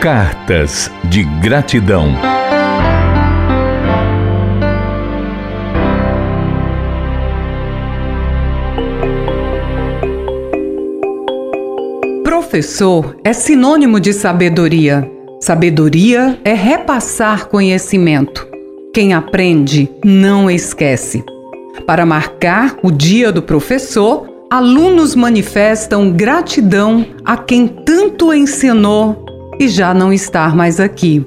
Cartas 0.00 0.90
de 1.10 1.24
Gratidão. 1.42 2.14
Professor 12.24 13.14
é 13.22 13.34
sinônimo 13.34 14.00
de 14.00 14.14
sabedoria. 14.14 15.06
Sabedoria 15.38 16.40
é 16.46 16.54
repassar 16.54 17.48
conhecimento. 17.48 18.48
Quem 18.94 19.12
aprende 19.12 19.90
não 20.02 20.50
esquece. 20.50 21.22
Para 21.86 22.06
marcar 22.06 22.74
o 22.82 22.90
Dia 22.90 23.30
do 23.30 23.42
Professor, 23.42 24.26
alunos 24.50 25.14
manifestam 25.14 26.10
gratidão 26.10 27.04
a 27.22 27.36
quem 27.36 27.68
tanto 27.68 28.32
ensinou 28.32 29.28
e 29.60 29.68
já 29.68 29.92
não 29.92 30.10
está 30.10 30.48
mais 30.48 30.80
aqui. 30.80 31.24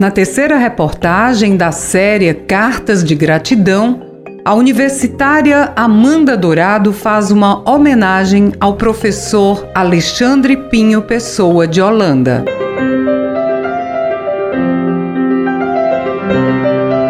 Na 0.00 0.10
terceira 0.10 0.56
reportagem 0.56 1.54
da 1.54 1.70
série 1.70 2.32
Cartas 2.32 3.04
de 3.04 3.14
Gratidão, 3.14 4.00
a 4.42 4.54
universitária 4.54 5.70
Amanda 5.76 6.34
Dourado 6.34 6.94
faz 6.94 7.30
uma 7.30 7.68
homenagem 7.70 8.52
ao 8.58 8.74
professor 8.74 9.68
Alexandre 9.74 10.56
Pinho 10.56 11.02
Pessoa 11.02 11.66
de 11.66 11.82
Holanda. 11.82 12.44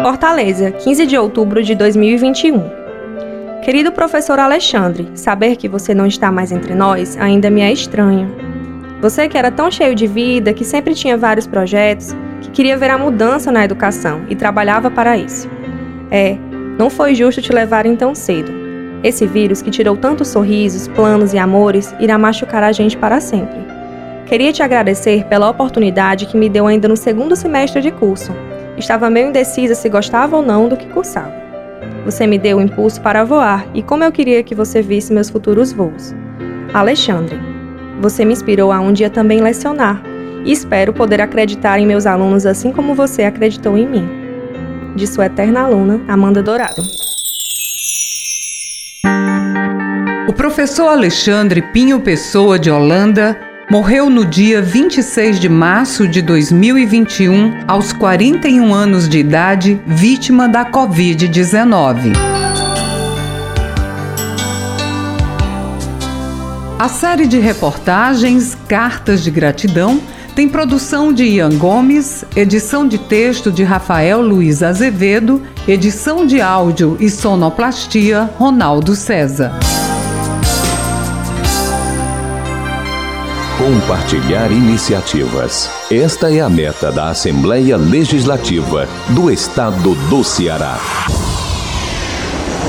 Fortaleza, 0.03 0.71
15 0.71 1.05
de 1.05 1.17
outubro 1.17 1.63
de 1.63 1.73
2021. 1.73 2.61
Querido 3.63 3.91
professor 3.93 4.39
Alexandre, 4.39 5.09
saber 5.15 5.55
que 5.55 5.69
você 5.69 5.93
não 5.93 6.05
está 6.05 6.31
mais 6.31 6.51
entre 6.51 6.75
nós 6.75 7.17
ainda 7.17 7.49
me 7.49 7.61
é 7.61 7.71
estranho. 7.71 8.44
Você 9.05 9.27
que 9.27 9.37
era 9.37 9.51
tão 9.51 9.69
cheio 9.69 9.93
de 9.93 10.07
vida, 10.07 10.51
que 10.51 10.65
sempre 10.65 10.95
tinha 10.95 11.15
vários 11.15 11.45
projetos, 11.45 12.15
que 12.41 12.49
queria 12.49 12.75
ver 12.75 12.89
a 12.89 12.97
mudança 12.97 13.51
na 13.51 13.63
educação 13.63 14.23
e 14.29 14.35
trabalhava 14.35 14.89
para 14.89 15.15
isso. 15.15 15.47
É, 16.09 16.35
não 16.75 16.89
foi 16.89 17.13
justo 17.13 17.39
te 17.39 17.53
levarem 17.53 17.95
tão 17.95 18.15
cedo. 18.15 18.51
Esse 19.03 19.27
vírus 19.27 19.61
que 19.61 19.69
tirou 19.69 19.95
tantos 19.95 20.29
sorrisos, 20.29 20.87
planos 20.87 21.33
e 21.33 21.37
amores 21.37 21.93
irá 21.99 22.17
machucar 22.17 22.63
a 22.63 22.71
gente 22.71 22.97
para 22.97 23.19
sempre. 23.19 23.59
Queria 24.25 24.51
te 24.51 24.63
agradecer 24.63 25.23
pela 25.25 25.51
oportunidade 25.51 26.25
que 26.25 26.35
me 26.35 26.49
deu 26.49 26.65
ainda 26.65 26.87
no 26.87 26.97
segundo 26.97 27.35
semestre 27.35 27.83
de 27.83 27.91
curso. 27.91 28.31
Estava 28.75 29.07
meio 29.07 29.29
indecisa 29.29 29.75
se 29.75 29.87
gostava 29.87 30.35
ou 30.35 30.41
não 30.41 30.67
do 30.67 30.75
que 30.75 30.87
cursava. 30.87 31.31
Você 32.05 32.25
me 32.25 32.39
deu 32.39 32.57
o 32.57 32.61
impulso 32.61 32.99
para 33.01 33.23
voar 33.23 33.67
e 33.71 33.83
como 33.83 34.03
eu 34.03 34.11
queria 34.11 34.41
que 34.41 34.55
você 34.55 34.81
visse 34.81 35.13
meus 35.13 35.29
futuros 35.29 35.71
voos. 35.71 36.15
Alexandre, 36.73 37.54
você 38.01 38.25
me 38.25 38.33
inspirou 38.33 38.71
a 38.71 38.79
um 38.79 38.91
dia 38.91 39.09
também 39.09 39.41
lecionar 39.41 40.01
e 40.43 40.51
espero 40.51 40.93
poder 40.93 41.21
acreditar 41.21 41.79
em 41.79 41.87
meus 41.87 42.05
alunos 42.05 42.45
assim 42.45 42.71
como 42.71 42.93
você 42.93 43.23
acreditou 43.23 43.77
em 43.77 43.87
mim. 43.87 44.09
De 44.95 45.07
sua 45.07 45.25
eterna 45.25 45.61
aluna, 45.61 46.01
Amanda 46.07 46.41
Dourado. 46.41 46.81
O 50.27 50.33
professor 50.33 50.87
Alexandre 50.89 51.61
Pinho 51.61 51.99
Pessoa 51.99 52.57
de 52.57 52.69
Holanda 52.69 53.37
Morreu 53.69 54.11
no 54.11 54.23
dia 54.23 54.61
26 54.61 55.39
de 55.39 55.49
março 55.49 56.07
de 56.07 56.21
2021, 56.21 57.63
aos 57.67 57.91
41 57.91 58.71
anos 58.71 59.09
de 59.09 59.17
idade, 59.17 59.81
vítima 59.87 60.47
da 60.47 60.63
Covid-19. 60.69 62.34
A 66.77 66.89
série 66.89 67.25
de 67.25 67.39
reportagens 67.39 68.53
Cartas 68.67 69.23
de 69.23 69.31
Gratidão 69.31 70.01
tem 70.35 70.49
produção 70.49 71.13
de 71.13 71.23
Ian 71.23 71.57
Gomes, 71.57 72.25
edição 72.35 72.85
de 72.85 72.97
texto 72.97 73.49
de 73.49 73.63
Rafael 73.63 74.21
Luiz 74.21 74.61
Azevedo, 74.61 75.41
edição 75.65 76.25
de 76.25 76.41
áudio 76.41 76.97
e 76.99 77.09
sonoplastia 77.09 78.29
Ronaldo 78.37 78.93
César. 78.93 79.53
Compartilhar 83.57 84.51
iniciativas. 84.51 85.69
Esta 85.89 86.29
é 86.29 86.41
a 86.41 86.49
meta 86.49 86.91
da 86.91 87.07
Assembleia 87.07 87.77
Legislativa 87.77 88.85
do 89.11 89.31
Estado 89.31 89.95
do 90.09 90.25
Ceará. 90.25 90.77